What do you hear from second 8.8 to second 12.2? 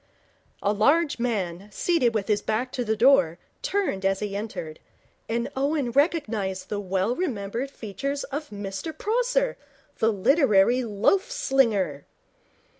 Prosser, the literary loaf slinger.